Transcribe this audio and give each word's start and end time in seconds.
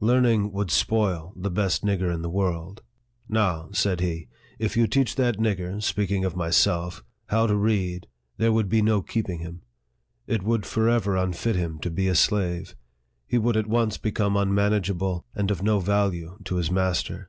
Learning 0.00 0.50
would 0.50 0.70
spoil 0.70 1.34
the 1.36 1.50
best 1.50 1.84
nigger 1.84 2.10
in 2.10 2.22
the 2.22 2.30
world. 2.30 2.82
Now," 3.28 3.68
said 3.72 4.00
he," 4.00 4.28
if 4.58 4.78
you 4.78 4.86
teach 4.86 5.14
that 5.16 5.36
nigger 5.36 5.82
(speaking 5.82 6.24
of 6.24 6.34
myself) 6.34 7.04
how 7.26 7.46
to 7.46 7.54
read, 7.54 8.06
there 8.38 8.50
would 8.50 8.70
be 8.70 8.80
no 8.80 9.02
keeping 9.02 9.40
him. 9.40 9.60
It 10.26 10.42
would 10.42 10.64
forever 10.64 11.18
unfit 11.18 11.56
him 11.56 11.78
to 11.80 11.90
be 11.90 12.08
a 12.08 12.14
slave. 12.14 12.74
He 13.26 13.36
would 13.36 13.58
at 13.58 13.66
once 13.66 13.98
become 13.98 14.38
unmanageable, 14.38 15.26
and 15.34 15.50
of 15.50 15.62
no 15.62 15.80
value 15.80 16.38
to 16.46 16.54
his 16.56 16.70
master. 16.70 17.28